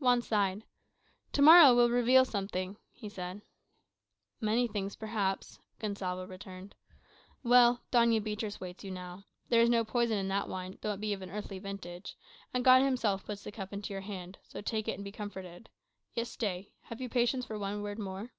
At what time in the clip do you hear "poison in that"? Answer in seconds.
9.84-10.48